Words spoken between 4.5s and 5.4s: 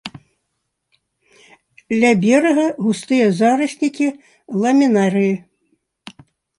ламінарыі.